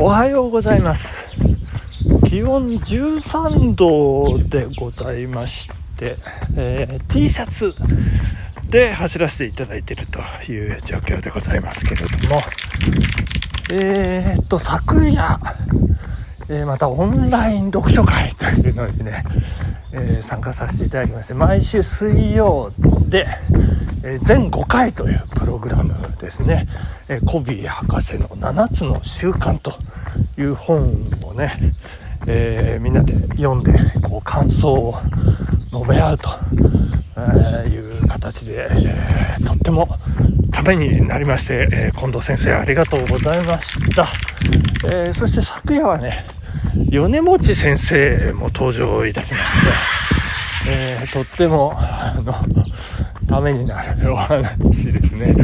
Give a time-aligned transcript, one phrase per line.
[0.00, 1.26] おはようございます。
[2.28, 6.16] 気温13度でございまして、
[6.56, 7.74] えー T シャツ
[8.70, 10.20] で走らせていただいていると
[10.52, 12.42] いう状況でございますけれども
[13.70, 15.40] えー、っと昨夜、
[16.50, 19.22] えまたオンライン読書会というのにね、
[19.92, 22.72] え参加させていただきまして毎週水曜
[23.06, 23.26] で、
[24.02, 26.66] え全5回というプログラムですね、
[27.08, 29.74] えコビー博士の7つの習慣と
[30.38, 31.74] いう本をね、
[32.26, 34.94] えみんなで読んでこう感想を
[35.70, 36.30] 述べ合うと、
[37.68, 39.86] いう形で、えとっても
[40.50, 44.06] ためになりまして、え近藤先生ありがとうございました、
[44.90, 46.37] えそして昨夜はね
[46.90, 52.34] 米持先生も登場いたしまして、えーとってもあの
[53.28, 55.34] ためになるお話ですね、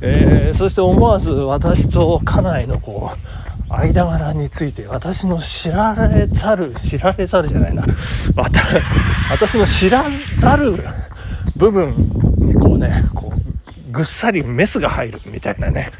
[0.00, 7.84] えーそして思わず私と家内のこう間柄について私の知られざる知られざるじゃないな。
[9.30, 10.04] 私の知ら
[10.38, 10.84] ざる
[11.56, 11.94] 部分
[12.38, 13.29] にこうねこう
[13.90, 15.90] ぐっさりメスが入るみたいなね。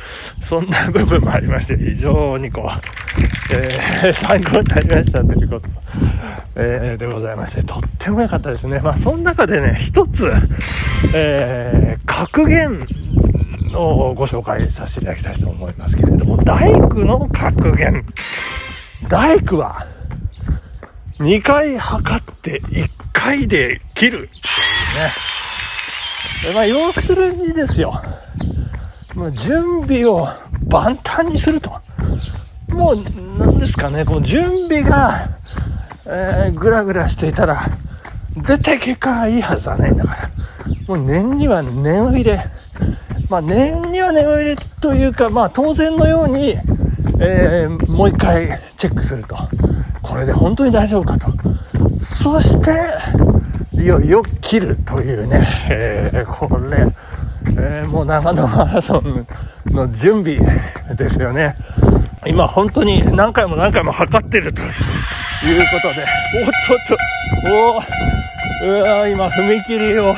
[0.43, 5.69] そんな部分もありまして非常にこう、えー参考になりましたということ、
[6.57, 8.81] えーでございましてとっても良かったですね。
[8.81, 10.31] まあその中でね一つ、
[11.15, 12.87] えー格言
[13.75, 18.05] をご紹介させていただきたいと思いますけれども大工の格言。
[19.09, 19.87] 大工は
[21.19, 24.31] 2回測って1回で切るというね。
[26.55, 28.03] まあ、要するにですよ、
[29.15, 30.29] もう準備を
[30.69, 31.71] 万端にすると。
[32.69, 35.29] もう、なんですかね、こう準備が、
[36.07, 37.67] えーぐらぐらしていたら、
[38.39, 40.31] 絶対結果がいいはずはないんだから。
[40.87, 42.41] もう念には念を入れ、
[43.29, 46.57] まあ念には念を入れというか、まあ当然のように、
[47.21, 49.37] えーもう一回チェックすると。
[50.01, 51.33] これで本当に大丈夫かと。
[52.03, 52.71] そして、
[53.81, 56.87] いよいよ切るというね、えーこれ、
[57.49, 59.27] えーもう長野マラソン
[59.67, 60.39] の準備
[60.97, 61.57] ですよね。
[62.27, 64.69] 今本当に何回も何回も測ってるという
[65.71, 66.05] ことで、
[66.45, 66.97] おっとっと、
[68.67, 70.15] おうわ今踏切を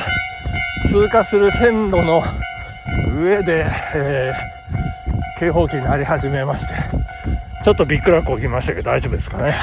[0.89, 2.21] 通過する線路の
[3.17, 3.65] 上で、
[3.95, 4.63] えー
[5.39, 6.73] 警報器になり始めまして、
[7.63, 9.55] ちょっとびっくらこきましたけど大丈夫ですかね。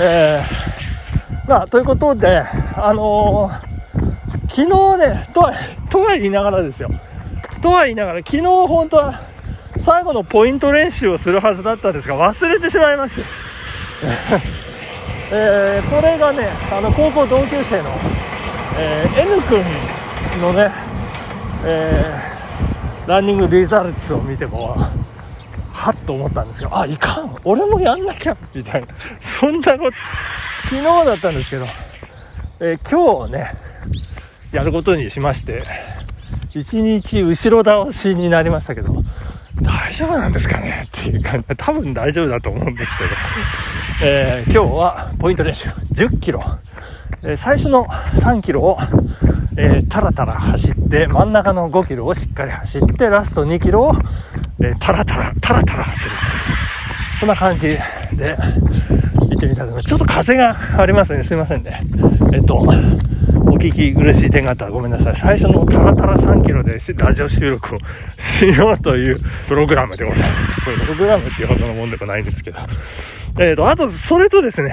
[0.00, 0.70] えー。
[1.50, 2.44] まあ、ということで、
[2.86, 3.70] あのー
[4.48, 5.52] 昨日ね、とは、
[5.90, 6.90] とは言いながらですよ。
[7.62, 9.22] とは言いながら、昨日本当は
[9.78, 13.22] 最後のポイント練習をするはずだったんですが、忘れてしまいまして。
[15.32, 17.90] えーこれがね、あの、高校同級生の、
[18.76, 19.64] えー N 君
[20.40, 20.72] のね、
[21.64, 24.80] えーランニングリザルツを見てこう、
[25.72, 28.88] はっと思ったんですが、あ、いかん俺もやんなきゃみたいな。
[29.20, 29.96] そんなこと、
[30.64, 31.66] 昨日だったんですけど、
[32.60, 33.54] えー今日ね、
[34.52, 35.64] やることにしまして、
[36.54, 39.02] 一日後ろ倒しになりましたけど、
[39.62, 46.42] 大丈夫なんですかねっていう感じ、多分大丈夫だと思うんですけど、えー今日はポイント練習10キロ、
[47.22, 48.78] えー最初の3キロを、
[49.56, 53.92] えータラタラ走って、真ん中の5キロをしっかり走って、ラスト2キロを、
[54.60, 56.10] えータラタラ、タラタラ走る。
[57.20, 57.78] そんな感じで
[59.18, 59.84] 行ってみたいと思います。
[59.86, 61.22] ちょっと風がありますね。
[61.22, 61.82] すいませんね。
[62.32, 62.62] えっと、お
[63.58, 65.16] 聞き苦しい点があったらごめんなさい。
[65.16, 67.78] 最初のタラタラ3キロでラジオ収録を
[68.16, 70.60] しようというプログラムでございます。
[70.86, 72.58] プログラムっていうほどのもんでもないんですけど。
[73.38, 74.70] えっと、あと、それとですね、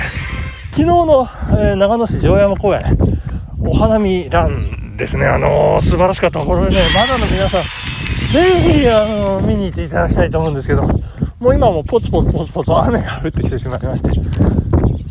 [0.72, 2.82] 昨日の、えー長野市城山公園、
[3.60, 5.26] お花見ランですね。
[5.26, 6.40] あのー素晴らしかった。
[6.46, 7.64] これね、まだの皆さん、
[8.32, 10.84] ぜひ、あの見に行っていただきたいと思うんですけど、
[11.40, 14.10] もう今もポツポツポツポツ雨が降ってきてしまいまして、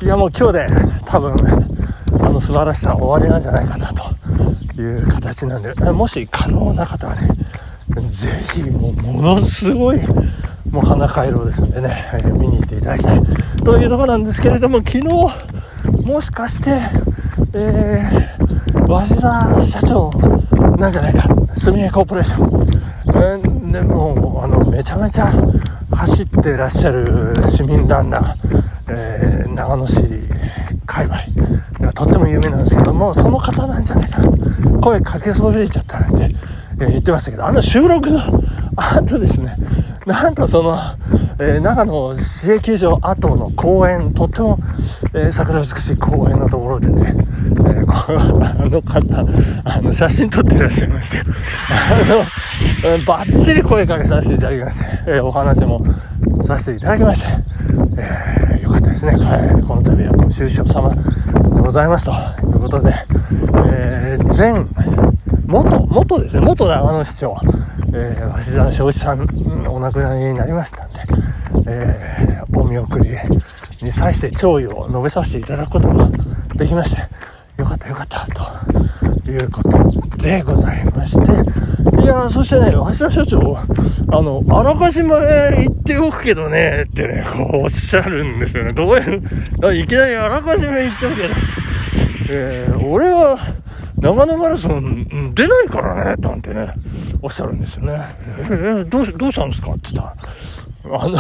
[0.04, 0.66] いやもう今日で
[1.04, 1.75] 多分、
[2.20, 7.28] あの素晴らしさ終わりなんじゃないかなという形なんで、もし可能な方はね、
[8.08, 10.00] ぜひもうものすごい、
[10.70, 13.22] もう花回廊ですんでね、えー見に行っていただきたい
[13.64, 15.04] というところなんですけれども、昨日、
[16.04, 16.80] もしかして、
[17.52, 20.10] えー、鷲田社長
[20.78, 22.66] なんじゃないか、住江コーポレーション。
[23.08, 25.30] えーでもあのめちゃめちゃ
[25.90, 28.34] 走ってらっしゃる市民ランナー、
[28.88, 30.04] えー長野市
[30.86, 31.18] 界隈
[31.96, 36.34] とっても有名なんですけどもその方なんじゃないかな声かけそびれちゃったなんて、
[36.78, 38.20] 言ってましたけどあの収録の
[38.76, 39.56] 後ですね
[40.04, 40.78] なんとその、
[41.38, 44.56] えー長野市営球場跡の公園とっても、
[45.14, 48.12] えー桜美しい公園のところでね、えーこ
[48.68, 49.26] の方
[49.64, 51.18] あの写真撮ってらっしゃいまして
[51.70, 52.24] あの、
[52.84, 55.84] えーバッチリ声かけさせていただきまして、えーお話も
[56.44, 57.26] させていただきまして、
[57.98, 59.12] えー、よかったですね。
[59.66, 60.94] この度はご愁傷様
[61.66, 62.14] ございますとい
[62.54, 62.94] うことで、
[63.66, 64.52] えー、前、
[65.46, 67.36] 元、元ですね、元長野市長、
[67.92, 71.00] えー、鷲田正一さん、お亡くなりになりましたんで、
[71.66, 73.10] えー、お見送り
[73.82, 76.08] に際して弔意を述べさせていただくことが
[76.54, 77.02] できまして、
[77.56, 78.24] よかったよかった
[79.24, 81.26] ということでございまして、
[82.06, 85.10] いやそしてね、鷲田所長、あの、あらかじめ
[85.56, 88.72] 言っておくけどね、ってね、こうおっしゃるんですよね。
[88.72, 91.34] どういう、いきなりあらかじめ言っておくけど、
[92.30, 93.40] えー、俺は、
[93.98, 96.74] 長野マラソン出ないからね、なんてね、
[97.22, 98.00] おっしゃるんですよね。
[98.38, 100.14] えー、どう、どうしたんですかって言っ
[100.84, 101.18] たら、あの、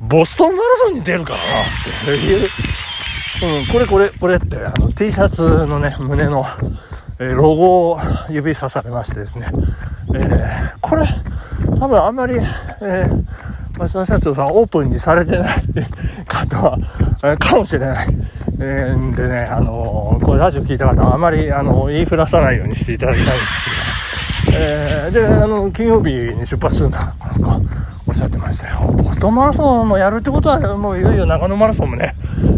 [0.00, 2.48] ボストンマラソンに出るからな、って言う。
[3.58, 6.44] うん、これこれ、これって、あの、T シャツのね、胸の、
[7.18, 9.48] えー、ロゴを指さされましてですね、
[10.14, 11.06] えー、これ、
[11.78, 15.62] 多分あんまり、えー、松田社長さんオープンにされてない
[16.26, 16.78] 方は、
[17.24, 18.08] えー、かもしれない。
[18.58, 27.60] えー、でね、あのー、これラジオ聞いた方はあまり、あの、言いふらさないようにしていただきたいんですけど、えー、で、あの、金曜日に出発するんだ、なんか、
[28.06, 28.92] おっしゃってましたよ。
[28.92, 32.14] ボストンマラソンもやるってことは、もういよいよ長野マラソンもね、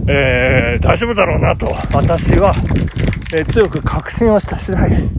[0.06, 2.52] えー、大丈夫だろうなと、私は、
[3.34, 5.10] え、強く確信をした次第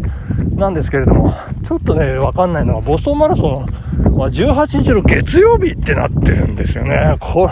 [0.55, 1.35] なんですけれども、
[1.67, 7.15] ちょっとね、わかんないのは、ボストンマラソンは18日の月曜日ってなってるんですよね。
[7.19, 7.47] こ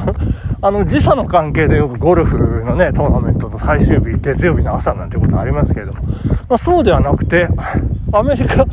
[0.59, 7.47] あの、時差の関係でよくゴルフのね、トーナメントの最終日、月曜日の朝なんてことありますけれども、まあ、そうではなくて、
[8.11, 8.65] アメリカ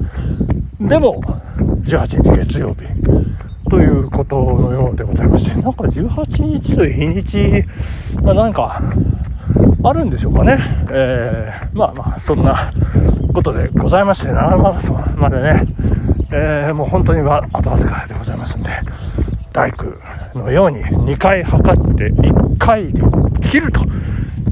[0.80, 1.22] でも
[1.82, 2.86] 18日月曜日
[3.68, 7.64] ということのようでございまして、なんか18日という日にち、
[8.22, 8.80] まあ、なんか、
[9.86, 10.56] あるんでしょうかね。
[10.90, 12.72] えー、まあまあ、そんな
[13.34, 15.66] ことでございまして、長野マラソンまでね、
[16.32, 18.70] えー、もう本当には後わずかでございますんで、
[19.52, 19.84] 大工
[20.34, 23.02] のように2回測って1回で
[23.42, 23.84] 切ると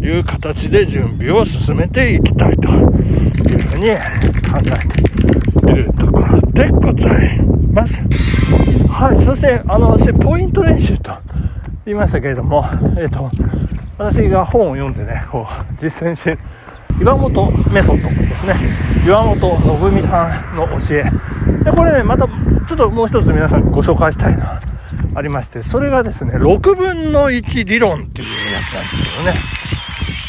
[0.04, 4.58] いう形で準備を進めていきたいというふうに考
[5.64, 7.38] えているところでござい
[7.72, 8.02] ます。
[8.92, 11.12] はい、そしてあの私ポイント練習と
[11.86, 12.66] 言いましたけれども、
[12.98, 13.30] えっ、ー、と
[13.98, 16.38] 私が本を読んでねこう実践して
[17.00, 18.54] 岩本メソッドですね。
[19.04, 21.04] 岩本信美さんの教え。
[21.64, 24.60] でこれねまたちょっともう一つ皆さんにご紹介したいのは
[25.14, 29.62] ありましてそれがですね6分の1理論っていうやつなんですけどね。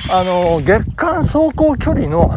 [0.09, 2.29] あの月間走行距離の、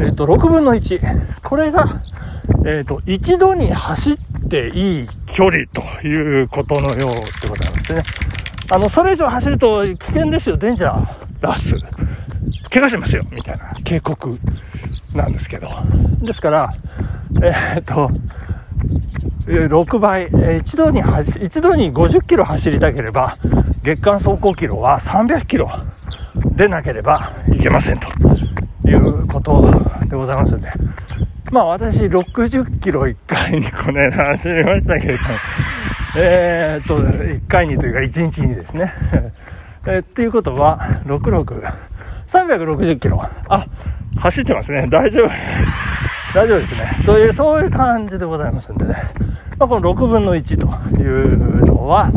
[0.00, 2.00] えーと、6分の1これが、
[2.64, 4.16] えーと、一度に走っ
[4.48, 6.98] ていい距離ということのよう
[7.42, 8.19] でございますね。
[8.72, 10.56] あのそれ以上走ると危険ですよ。
[10.56, 11.20] デンジャー。
[11.40, 11.74] ラス
[12.70, 13.24] 怪我しますよ。
[13.32, 13.74] みたいな。
[13.84, 14.38] 警告
[15.14, 15.68] なんですけど。
[16.20, 16.72] ですから、
[17.42, 18.10] えー、っと、
[19.46, 20.28] 6倍、
[20.58, 23.36] 一度に走、一度に50キロ走りたければ、
[23.82, 25.68] 月間走行キロは300キロ
[26.54, 28.06] でなければいけませんと。
[28.88, 29.62] いうこと
[30.08, 30.70] でございますので、
[31.50, 35.28] まあ私60キロ1回にこの間走りましたけれども、
[36.16, 38.92] えー、っと、1回にというか1日にですね、
[39.86, 41.72] えー、っていうことは、66、
[42.28, 43.24] 360キロ。
[43.48, 43.66] あ、
[44.18, 44.86] 走ってますね。
[44.88, 45.30] 大丈夫。
[46.34, 46.90] 大丈夫ですね。
[47.04, 48.94] そういう、そういう感じでございますんでね。
[49.58, 52.10] まあ、この6分の1というのは、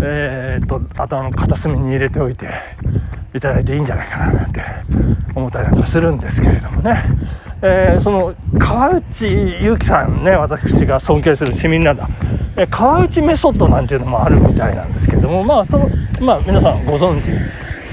[0.00, 2.48] えー、っと、頭の片隅に入れておいて
[3.34, 4.60] いただいていいんじゃないかななんて
[5.34, 7.04] 思ったりなんかするんですけれどもね。
[7.64, 9.24] えー、その、川内
[9.62, 12.08] 優輝さんね、私が尊敬する市民なんだ。
[12.56, 15.88] え川内メソッドなんていうのもあるみたいなんですけども、まあ、その、
[16.20, 17.30] まあ、皆さんご存知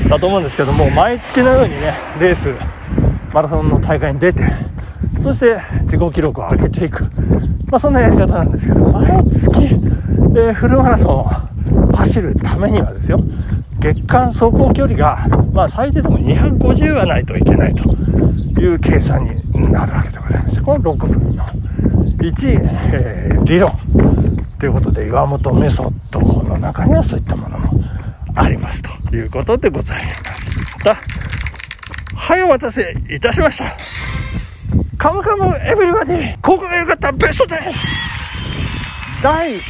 [0.09, 2.49] だと思うんですけども、毎月のようにね、レース、
[3.31, 4.43] マラソンの大会に出て、
[5.19, 7.03] そして自己記録を上げていく。
[7.67, 11.23] まあそんなやり方なんですけど、毎月、えー、フルマラソンを
[11.95, 13.19] 走るためにはですよ、
[13.79, 17.89] 月間走行距離が、まあ最低でも250はないといけないと
[18.59, 20.61] いう計算になるわけでございます。
[20.61, 21.45] この6分の
[22.17, 22.59] 1、
[22.93, 23.71] えー、理論
[24.59, 27.83] ということで、岩本メソッドの中にはそういったものも
[28.35, 30.95] ありますということでございました。
[32.15, 34.97] はい、お待たせいたしました。
[34.97, 37.57] カムカムエブリバディ、ここが良かったベスト10
[39.23, 39.61] 第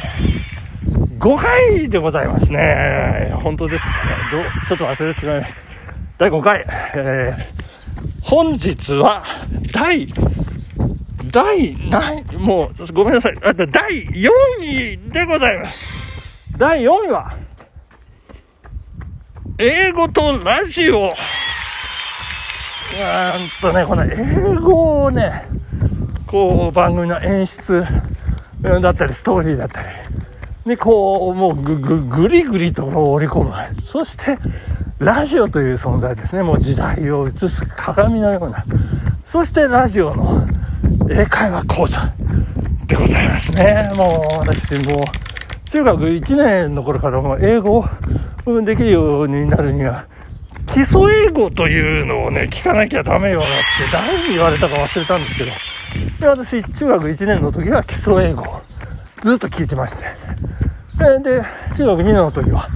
[1.20, 3.34] 5回でございますね。
[3.44, 3.90] 本当ですか
[4.38, 4.44] ね。
[4.68, 5.62] どちょっと忘れてしまいました。
[6.18, 6.66] 第5回。
[6.96, 9.22] えー、本日は
[9.74, 10.08] 第、
[11.30, 13.38] 第何、もう、ごめんなさい。
[13.44, 14.30] あと第4
[14.62, 16.58] 位でございます。
[16.58, 17.38] 第4位は、
[19.58, 21.08] 英語とラジオ。
[21.08, 21.14] うん
[23.62, 25.50] とね、この英語をね、
[26.26, 27.86] こう番組の演出
[28.62, 29.88] だったりストーリーだったり、
[30.66, 33.54] にこう、もうぐぐぐりぐりと織り込む。
[33.84, 34.38] そして、
[35.00, 36.44] ラジオという存在ですね。
[36.44, 38.66] もう時代を映す鏡のような。
[39.26, 40.46] そしてラジオの
[41.10, 42.14] 英会話講座
[42.86, 43.90] でございますね。
[43.96, 47.86] もう私もう中学1年の頃からもう英語
[48.46, 50.06] をできるようになるには、
[50.68, 53.54] 基礎英語というのをね、聞かなきゃダメよなって
[53.92, 55.52] 誰に言われたか忘れたんですけど、
[56.20, 58.44] で私、中学1年の時は基礎英語
[59.22, 60.06] ずっと聞いてまして、
[61.22, 61.44] で、
[61.76, 62.70] 中学2年の時は、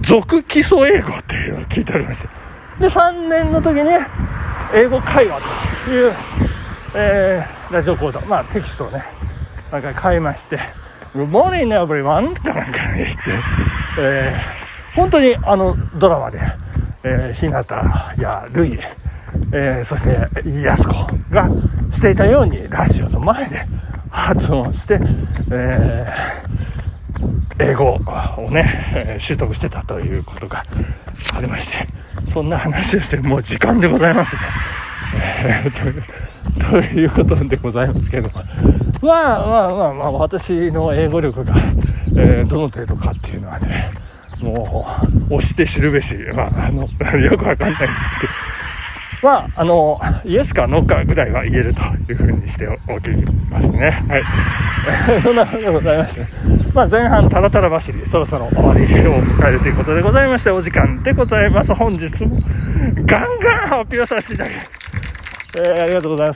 [0.00, 2.28] 続基礎英語っていうのを聞いておりまして、
[2.78, 3.90] で、3年の時に、
[4.72, 5.40] 英語会話
[5.84, 6.12] という、
[6.94, 9.04] えー、ラジオ講座、まあテキストをね、
[9.72, 10.58] なんか買いまして、
[11.12, 12.34] Good morning everyone!
[12.34, 13.16] とかなんか言って、
[14.00, 16.38] えー、本当にあのドラマで、
[17.02, 18.78] えー、日向やルイ、
[19.52, 20.28] えー、そして
[20.62, 20.94] 安子
[21.30, 21.48] が
[21.92, 23.66] していたようにラジオの前で
[24.20, 24.98] 発音して、
[25.50, 27.98] えー、英語
[28.38, 30.64] をね、習得してたということが
[31.34, 31.88] ありまして、
[32.30, 34.42] そんな話をしてもう時間でございますね。
[36.70, 38.34] ということでございますけども。
[39.02, 41.54] まあまあまあまあ、私の英語力が、
[42.16, 43.90] えー、どの程度かっていうのはね、
[44.40, 44.86] も
[45.28, 46.82] う、押して知るべし、まあ、あの、
[47.18, 48.32] よくわかんないんですけど、
[49.22, 53.10] まあ、あの、イエスかノーかぐらいは言えるというふうにしておき
[53.50, 53.90] ますね。
[54.08, 54.22] はい。
[55.22, 56.26] そんなことでございまして、
[56.72, 61.74] まあ、前半タラタラ走り、そろそろ終わりを迎えるということでございまして、お時間でございます。
[61.74, 62.40] 本日も
[63.04, 64.80] ガンガン発表させていただきます。
[65.58, 66.28] えー、ありがとうございます。